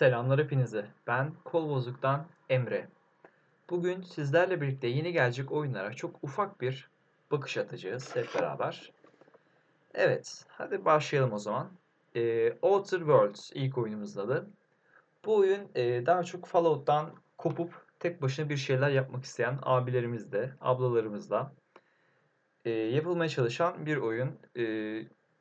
[0.00, 0.86] Selamlar hepinize.
[1.06, 2.88] Ben Kolbozuk'tan Emre.
[3.70, 6.88] Bugün sizlerle birlikte yeni gelecek oyunlara çok ufak bir
[7.30, 8.92] bakış atacağız hep beraber.
[9.94, 11.70] Evet, hadi başlayalım o zaman.
[12.16, 14.46] Ee, Outer Worlds ilk oyunumuzun adı.
[15.24, 21.52] Bu oyun e, daha çok Fallout'tan kopup tek başına bir şeyler yapmak isteyen abilerimizle, ablalarımızla
[22.64, 24.38] e, yapılmaya çalışan bir oyun.
[24.56, 24.64] E,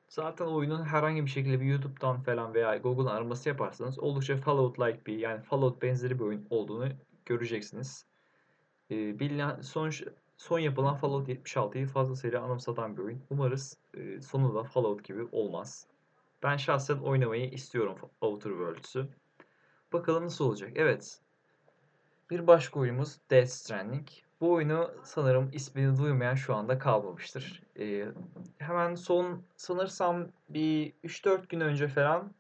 [0.09, 5.17] zaten oyunun herhangi bir şekilde bir YouTube'dan falan veya Google'dan araması yaparsanız oldukça Fallout-like bir
[5.17, 6.89] yani Fallout benzeri bir oyun olduğunu
[7.25, 8.05] göreceksiniz.
[8.91, 9.91] E, bilinen son
[10.37, 13.21] son yapılan Fallout 76'yı fazlasıyla anımsatan bir oyun.
[13.29, 15.87] Umarız e, sonu da Fallout gibi olmaz.
[16.43, 19.07] Ben şahsen oynamayı istiyorum Outer Worlds'ü.
[19.93, 20.71] Bakalım nasıl olacak.
[20.75, 21.19] Evet.
[22.29, 24.07] Bir başka oyunumuz Death Stranding.
[24.41, 27.63] Bu oyunu sanırım ismini duymayan şu anda kalmamıştır.
[27.79, 28.05] Ee,
[28.57, 32.33] hemen son sanırsam bir 3-4 gün önce falan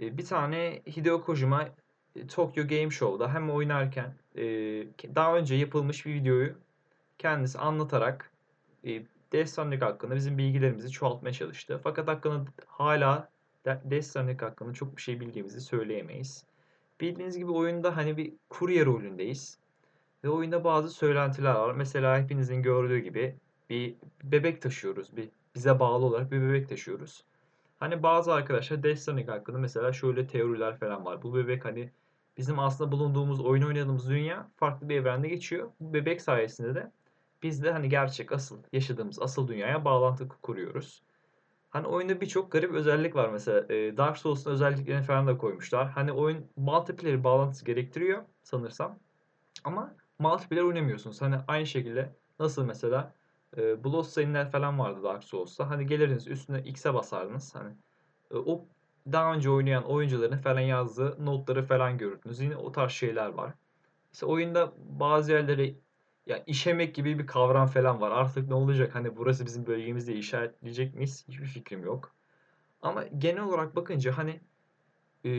[0.00, 1.68] e, bir tane Hideo Kojima
[2.16, 4.42] e, Tokyo Game Show'da hem oynarken e,
[5.14, 6.54] daha önce yapılmış bir videoyu
[7.18, 8.30] kendisi anlatarak
[8.84, 11.80] e, Death Stranding hakkında bizim bilgilerimizi çoğaltmaya çalıştı.
[11.82, 13.28] Fakat hakkında hala
[13.66, 16.44] Death Stranding hakkında çok bir şey bildiğimizi söyleyemeyiz.
[17.00, 19.59] Bildiğiniz gibi oyunda hani bir kurye rolündeyiz.
[20.24, 21.74] Ve oyunda bazı söylentiler var.
[21.74, 23.36] Mesela hepinizin gördüğü gibi
[23.70, 25.16] bir bebek taşıyoruz.
[25.16, 27.24] Bir bize bağlı olarak bir bebek taşıyoruz.
[27.78, 31.22] Hani bazı arkadaşlar Death hakkında mesela şöyle teoriler falan var.
[31.22, 31.90] Bu bebek hani
[32.36, 35.70] bizim aslında bulunduğumuz, oyun oynadığımız dünya farklı bir evrende geçiyor.
[35.80, 36.92] Bu bebek sayesinde de
[37.42, 41.02] biz de hani gerçek asıl yaşadığımız asıl dünyaya bağlantı kuruyoruz.
[41.70, 43.68] Hani oyunda birçok garip özellik var mesela.
[43.68, 45.90] Dark Souls'un özelliklerini falan da koymuşlar.
[45.90, 48.98] Hani oyun multiplayer bağlantısı gerektiriyor sanırsam.
[49.64, 51.22] Ama multiplayer oynamıyorsunuz.
[51.22, 53.14] Hani aynı şekilde nasıl mesela
[53.56, 55.70] e, Bloodstain'ler falan vardı Dark Souls'ta.
[55.70, 57.54] Hani gelirdiniz üstüne X'e basardınız.
[57.54, 57.72] Hani
[58.30, 58.64] e, o
[59.12, 62.40] daha önce oynayan oyuncuların falan yazdığı notları falan görürdünüz.
[62.40, 63.54] Yine o tarz şeyler var.
[64.12, 65.74] İşte oyunda bazı yerlere
[66.26, 68.10] ya işemek gibi bir kavram falan var.
[68.10, 68.94] Artık ne olacak?
[68.94, 71.24] Hani burası bizim bölgemiz diye işaretleyecek miyiz?
[71.28, 72.14] Hiçbir fikrim yok.
[72.82, 74.40] Ama genel olarak bakınca hani
[75.24, 75.30] e,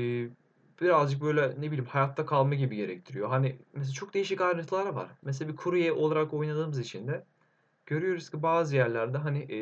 [0.82, 3.30] birazcık böyle ne bileyim hayatta kalma gibi gerektiriyor.
[3.30, 5.10] Hani mesela çok değişik ayrıntılar var.
[5.22, 7.26] Mesela bir kurye olarak oynadığımız için de
[7.86, 9.58] görüyoruz ki bazı yerlerde hani e,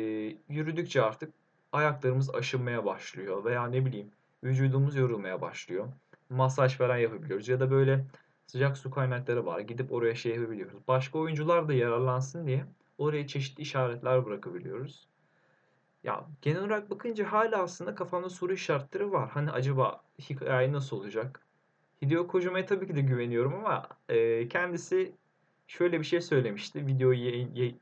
[0.48, 1.32] yürüdükçe artık
[1.72, 4.10] ayaklarımız aşınmaya başlıyor veya ne bileyim
[4.44, 5.88] vücudumuz yorulmaya başlıyor.
[6.30, 8.06] Masaj falan yapabiliyoruz ya da böyle
[8.46, 9.60] sıcak su kaynakları var.
[9.60, 10.78] Gidip oraya şey yapabiliyoruz.
[10.88, 12.64] Başka oyuncular da yararlansın diye
[12.98, 15.09] oraya çeşitli işaretler bırakabiliyoruz.
[16.04, 19.30] Ya genel olarak bakınca hala aslında kafamda soru işaretleri var.
[19.30, 21.46] Hani acaba hikaye nasıl olacak?
[22.02, 25.12] Hideo Kojima'ya tabii ki de güveniyorum ama e, kendisi
[25.66, 26.86] şöyle bir şey söylemişti.
[26.86, 27.74] Videoyu yayın, yay,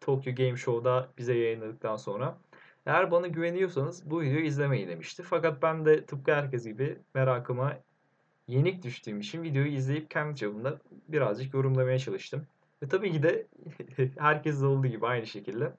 [0.00, 2.38] Tokyo Game Show'da bize yayınladıktan sonra.
[2.86, 5.22] Eğer bana güveniyorsanız bu videoyu izlemeyin demişti.
[5.22, 7.76] Fakat ben de tıpkı herkes gibi merakıma
[8.48, 12.46] yenik düştüğüm için videoyu izleyip kendi çapımda birazcık yorumlamaya çalıştım.
[12.82, 13.46] Ve tabii ki de
[14.18, 15.72] herkes de olduğu gibi aynı şekilde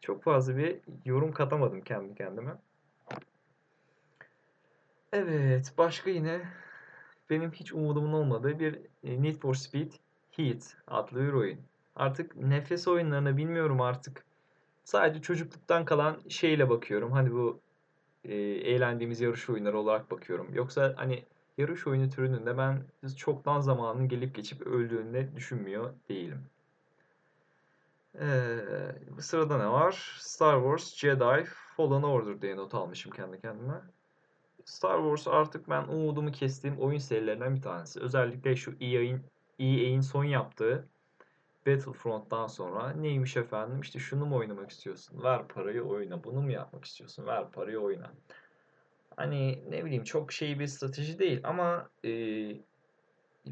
[0.00, 2.56] çok fazla bir yorum katamadım kendi kendime.
[5.12, 6.40] Evet, başka yine
[7.30, 9.92] benim hiç umudumun olmadığı bir e, Need for Speed
[10.30, 11.58] Heat adlı bir oyun.
[11.96, 14.24] Artık nefes oyunlarına bilmiyorum artık.
[14.84, 17.12] Sadece çocukluktan kalan şeyle bakıyorum.
[17.12, 17.60] Hani bu
[18.24, 20.54] e, eğlendiğimiz yarış oyunları olarak bakıyorum.
[20.54, 21.24] Yoksa hani
[21.58, 22.82] yarış oyunu türünün de ben
[23.16, 26.44] çoktan zamanının gelip geçip öldüğünü düşünmüyor değilim.
[28.20, 30.16] Ee, sırada ne var?
[30.18, 31.44] Star Wars Jedi
[31.76, 33.80] Fallen Order diye not almışım kendi kendime.
[34.64, 38.00] Star Wars artık ben umudumu kestiğim oyun serilerinden bir tanesi.
[38.00, 39.26] Özellikle şu EA'in
[39.58, 40.88] EA'in son yaptığı
[41.66, 45.22] Battlefront'tan sonra neymiş efendim işte şunu mu oynamak istiyorsun?
[45.22, 46.24] Ver parayı oyna.
[46.24, 47.26] Bunu mu yapmak istiyorsun?
[47.26, 48.12] Ver parayı oyna.
[49.16, 52.10] Hani ne bileyim çok şey bir strateji değil ama e,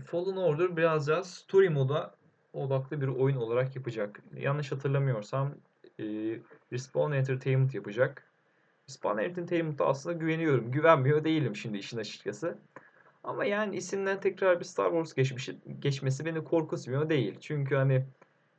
[0.06, 2.14] Fallen Order biraz daha story moda
[2.56, 4.22] odaklı bir oyun olarak yapacak.
[4.36, 5.54] Yanlış hatırlamıyorsam
[5.98, 6.04] e,
[6.72, 8.30] Respawn Entertainment yapacak.
[8.88, 10.70] Respawn Entertainment'a aslında güveniyorum.
[10.70, 12.58] Güvenmiyor değilim şimdi işin açıkçası.
[13.24, 17.36] Ama yani isimden tekrar bir Star Wars geçmişi, geçmesi beni korkutmuyor değil.
[17.40, 18.06] Çünkü hani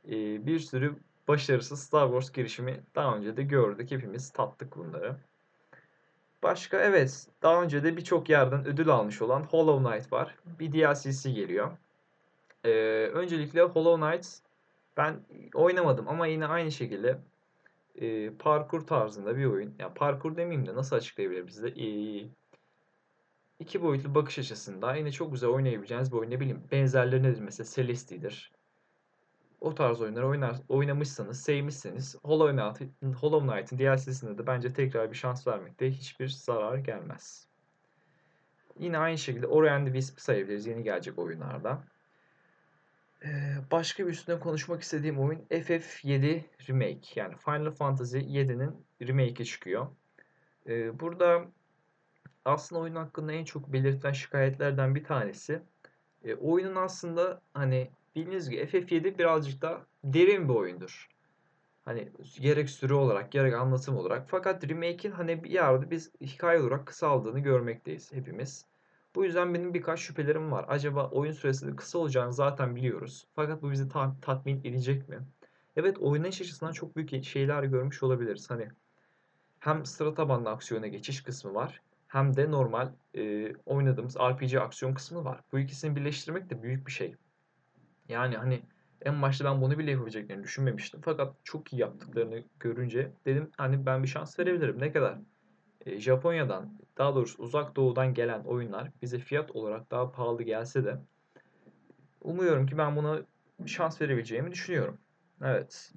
[0.08, 0.94] e, bir sürü
[1.28, 3.90] başarısız Star Wars girişimi daha önce de gördük.
[3.90, 5.16] Hepimiz tattık bunları.
[6.42, 10.34] Başka evet daha önce de birçok yerden ödül almış olan Hollow Knight var.
[10.60, 11.70] Bir DLC'si geliyor.
[12.64, 12.70] Ee,
[13.14, 14.26] öncelikle Hollow Knight
[14.96, 15.20] ben
[15.54, 17.18] oynamadım ama yine aynı şekilde
[17.94, 19.74] e, parkur tarzında bir oyun.
[19.78, 21.68] Yani parkur demeyeyim de nasıl açıklayabilirim size?
[21.68, 21.86] E,
[23.60, 26.30] iki boyutlu bakış açısında yine çok güzel oynayabileceğiniz bir oyun.
[26.30, 27.40] Ne bileyim benzerleri nedir?
[27.40, 28.52] Mesela Celeste'dir.
[29.60, 35.16] O tarz oyunları oynar, oynamışsanız, sevmişseniz Hollow, Knight, Hollow Knight'ın DLC'sine de bence tekrar bir
[35.16, 37.48] şans vermekte hiçbir zarar gelmez.
[38.78, 41.84] Yine aynı şekilde Ori and the Wisp sayabiliriz yeni gelecek oyunlardan.
[43.70, 47.20] Başka bir üstüne konuşmak istediğim oyun FF7 Remake.
[47.20, 49.86] Yani Final Fantasy 7'nin remake'i çıkıyor.
[50.92, 51.44] Burada
[52.44, 55.62] aslında oyun hakkında en çok belirtilen şikayetlerden bir tanesi.
[56.40, 61.08] Oyunun aslında hani bildiğiniz gibi FF7 birazcık da derin bir oyundur.
[61.84, 62.08] Hani
[62.40, 64.28] gerek süre olarak gerek anlatım olarak.
[64.28, 68.66] Fakat remake'in hani bir yerde biz hikaye olarak kısaldığını görmekteyiz hepimiz.
[69.18, 70.64] Bu yüzden benim birkaç şüphelerim var.
[70.68, 73.26] Acaba oyun süresi kısa olacağını zaten biliyoruz.
[73.34, 75.18] Fakat bu bizi ta- tatmin edecek mi?
[75.76, 78.50] Evet oynayış açısından çok büyük şeyler görmüş olabiliriz.
[78.50, 78.68] Hani
[79.58, 81.82] hem sıra tabanlı aksiyona geçiş kısmı var.
[82.08, 85.40] Hem de normal e, oynadığımız RPG aksiyon kısmı var.
[85.52, 87.14] Bu ikisini birleştirmek de büyük bir şey.
[88.08, 88.62] Yani hani
[89.02, 91.00] en başta ben bunu bile yapabileceklerini düşünmemiştim.
[91.04, 94.80] Fakat çok iyi yaptıklarını görünce dedim hani ben bir şans verebilirim.
[94.80, 95.18] Ne kadar
[95.86, 100.98] Japonya'dan daha doğrusu uzak doğudan gelen oyunlar bize fiyat olarak daha pahalı gelse de
[102.20, 103.22] umuyorum ki ben buna
[103.66, 104.98] şans verebileceğimi düşünüyorum.
[105.42, 105.92] Evet.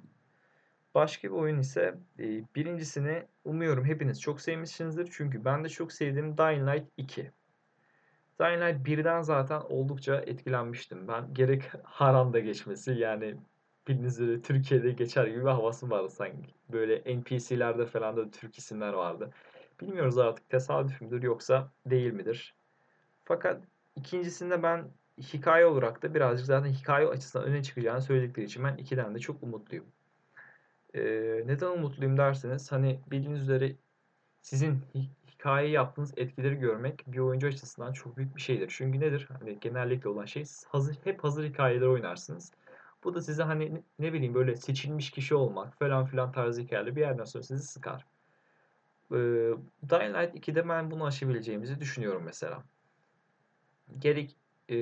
[0.94, 2.24] Başka bir oyun ise e,
[2.54, 5.08] birincisini umuyorum hepiniz çok sevmişsinizdir.
[5.12, 7.30] Çünkü ben de çok sevdiğim Dying Light 2.
[8.40, 11.08] Dying Light 1'den zaten oldukça etkilenmiştim.
[11.08, 13.36] Ben gerek Haran'da geçmesi yani
[13.88, 16.54] bildiğiniz üzere Türkiye'de geçer gibi bir havası vardı sanki.
[16.72, 19.30] Böyle NPC'lerde falan da Türk isimler vardı.
[19.82, 22.56] Bilmiyoruz artık tesadüf müdür yoksa değil midir?
[23.24, 23.62] Fakat
[23.96, 29.14] ikincisinde ben hikaye olarak da birazcık zaten hikaye açısından öne çıkacağını söyledikleri için ben ikiden
[29.14, 29.84] de çok umutluyum.
[30.94, 31.00] Ee,
[31.46, 33.76] neden umutluyum derseniz hani bildiğiniz üzere
[34.42, 34.80] sizin
[35.26, 38.74] hikaye yaptığınız etkileri görmek bir oyuncu açısından çok büyük bir şeydir.
[38.76, 39.28] Çünkü nedir?
[39.40, 42.52] Hani genellikle olan şey hazır, hep hazır hikayeler oynarsınız.
[43.04, 47.00] Bu da size hani ne bileyim böyle seçilmiş kişi olmak falan filan tarzı hikayeler bir
[47.00, 48.11] yerden sonra sizi sıkar.
[49.10, 52.64] Dying Light 2'de ben bunu aşabileceğimizi düşünüyorum mesela.
[53.98, 54.36] Gerek
[54.70, 54.76] e,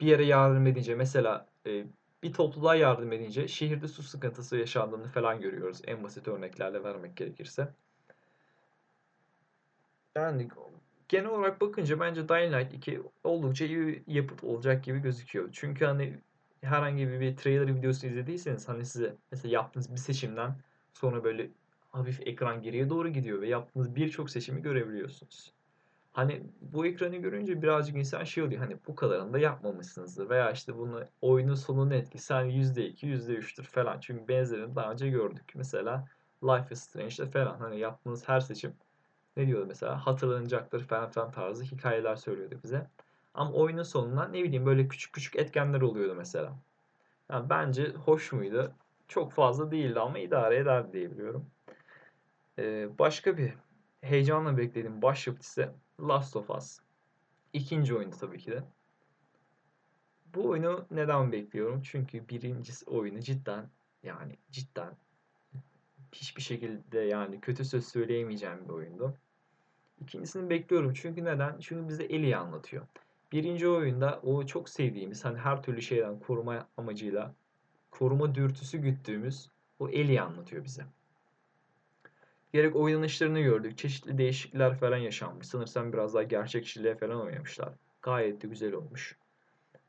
[0.00, 1.84] bir yere yardım edince mesela e,
[2.22, 5.80] bir topluluğa yardım edince şehirde su sıkıntısı yaşandığını falan görüyoruz.
[5.86, 7.68] En basit örneklerle vermek gerekirse.
[10.14, 10.48] Yani
[11.08, 15.48] genel olarak bakınca bence Dying Light 2 oldukça iyi bir yapıt olacak gibi gözüküyor.
[15.52, 16.18] Çünkü hani
[16.60, 20.54] herhangi bir trailer videosu izlediyseniz hani size mesela yaptığınız bir seçimden
[20.92, 21.50] sonra böyle
[21.96, 25.52] hafif ekran geriye doğru gidiyor ve yaptığınız birçok seçimi görebiliyorsunuz.
[26.12, 30.78] Hani bu ekranı görünce birazcık insan şey oluyor hani bu kadarını da yapmamışsınızdır veya işte
[30.78, 34.00] bunu oyunun sonunun etkisi hani %2, %3'tür falan.
[34.00, 35.52] Çünkü benzerini daha önce gördük.
[35.54, 36.08] Mesela
[36.44, 38.74] Life is Strange'de falan hani yaptığınız her seçim
[39.36, 42.90] ne diyordu mesela hatırlanacaktır falan filan tarzı hikayeler söylüyordu bize.
[43.34, 46.58] Ama oyunun sonunda ne bileyim böyle küçük küçük etkenler oluyordu mesela.
[47.30, 48.72] Yani bence hoş muydu?
[49.08, 51.50] Çok fazla değildi ama idare eder diye biliyorum.
[52.58, 53.54] Ee, başka bir
[54.00, 56.78] heyecanla beklediğim başyapıt ise Last of Us.
[57.52, 58.64] İkinci oyunu tabii ki de.
[60.34, 61.82] Bu oyunu neden bekliyorum?
[61.82, 63.70] Çünkü birincisi oyunu cidden
[64.02, 64.96] yani cidden
[66.12, 69.14] hiçbir şekilde yani kötü söz söyleyemeyeceğim bir oyundu.
[70.00, 70.92] İkincisini bekliyorum.
[70.94, 71.58] Çünkü neden?
[71.60, 72.86] Çünkü bize Ellie'yi anlatıyor.
[73.32, 77.34] Birinci oyunda o çok sevdiğimiz hani her türlü şeyden koruma amacıyla
[77.90, 80.86] koruma dürtüsü güttüğümüz o Ellie'yi anlatıyor bize.
[82.56, 83.78] Gerek oynanışlarını gördük.
[83.78, 85.46] Çeşitli değişiklikler falan yaşanmış.
[85.46, 87.72] Sanırsam biraz daha gerçekçiliğe falan oynamışlar.
[88.02, 89.16] Gayet de güzel olmuş.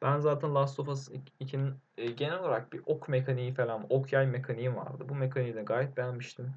[0.02, 1.10] Ben zaten Last of Us
[1.42, 5.06] 2'nin e, genel olarak bir ok mekaniği falan, ok yay mekaniği vardı.
[5.10, 6.54] Bu mekaniği de gayet beğenmiştim.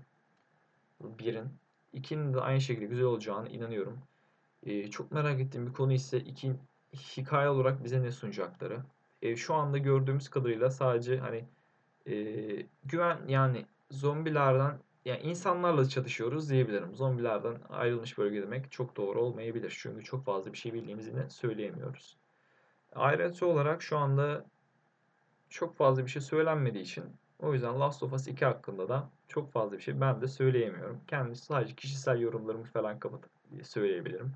[1.01, 1.49] Birin.
[1.93, 3.99] İkinin de aynı şekilde güzel olacağını inanıyorum.
[4.63, 6.53] E, çok merak ettiğim bir konu ise iki
[6.93, 8.83] hikaye olarak bize ne sunacakları.
[9.23, 11.45] E, şu anda gördüğümüz kadarıyla sadece hani
[12.07, 12.15] e,
[12.85, 16.95] güven yani zombilerden yani insanlarla çatışıyoruz diyebilirim.
[16.95, 19.79] Zombilerden ayrılmış bölge demek çok doğru olmayabilir.
[19.83, 22.17] Çünkü çok fazla bir şey bildiğimizi de söyleyemiyoruz.
[22.95, 24.45] Ayrıntı olarak şu anda
[25.51, 27.05] çok fazla bir şey söylenmediği için
[27.39, 31.01] o yüzden Last of Us 2 hakkında da çok fazla bir şey ben de söyleyemiyorum.
[31.07, 33.31] Kendi sadece kişisel yorumlarımı falan kapatıp
[33.63, 34.33] söyleyebilirim.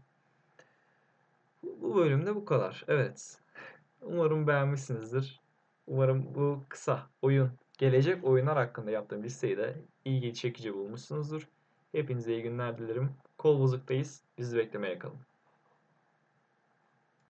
[1.63, 2.85] Bu bölümde bu kadar.
[2.89, 3.39] Evet.
[4.03, 5.41] Umarım beğenmişsinizdir.
[5.87, 11.49] Umarım bu kısa oyun, gelecek oyunlar hakkında yaptığım listeyi de ilgi çekici bulmuşsunuzdur.
[11.93, 13.11] Hepinize iyi günler dilerim.
[13.39, 14.23] Kol bozuktayız.
[14.39, 15.21] Bizi beklemeye kalın.